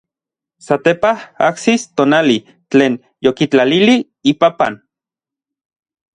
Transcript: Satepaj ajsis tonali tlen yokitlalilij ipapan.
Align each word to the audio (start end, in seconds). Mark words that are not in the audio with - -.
Satepaj 0.67 1.11
ajsis 1.47 1.85
tonali 2.01 2.39
tlen 2.71 2.97
yokitlalilij 3.29 4.01
ipapan. 4.35 4.81